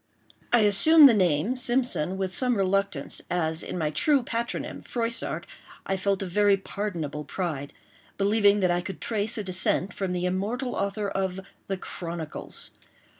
I 0.51 0.61
assumed 0.61 1.07
the 1.07 1.13
name, 1.13 1.53
Simpson, 1.53 2.17
with 2.17 2.33
some 2.33 2.57
reluctance, 2.57 3.21
as 3.29 3.61
in 3.61 3.77
my 3.77 3.91
true 3.91 4.23
patronym, 4.23 4.81
Froissart, 4.81 5.45
I 5.85 5.95
felt 5.95 6.23
a 6.23 6.25
very 6.25 6.57
pardonable 6.57 7.23
pride—believing 7.23 8.61
that 8.61 8.71
I 8.71 8.81
could 8.81 8.99
trace 8.99 9.37
a 9.37 9.43
descent 9.43 9.93
from 9.93 10.13
the 10.13 10.25
immortal 10.25 10.73
author 10.73 11.07
of 11.07 11.41
the 11.67 11.77
"Chronicles." 11.77 12.71